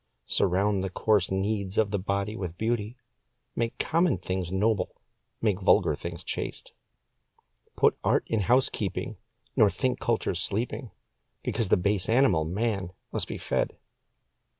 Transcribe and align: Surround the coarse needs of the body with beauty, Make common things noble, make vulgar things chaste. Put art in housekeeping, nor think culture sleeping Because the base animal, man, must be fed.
Surround 0.25 0.83
the 0.83 0.89
coarse 0.89 1.29
needs 1.29 1.77
of 1.77 1.91
the 1.91 1.99
body 1.99 2.35
with 2.35 2.57
beauty, 2.57 2.97
Make 3.55 3.77
common 3.77 4.17
things 4.17 4.51
noble, 4.51 4.95
make 5.43 5.61
vulgar 5.61 5.93
things 5.93 6.23
chaste. 6.23 6.73
Put 7.75 7.99
art 8.03 8.23
in 8.25 8.39
housekeeping, 8.39 9.17
nor 9.55 9.69
think 9.69 9.99
culture 9.99 10.33
sleeping 10.33 10.89
Because 11.43 11.69
the 11.69 11.77
base 11.77 12.09
animal, 12.09 12.45
man, 12.45 12.93
must 13.11 13.27
be 13.27 13.37
fed. 13.37 13.77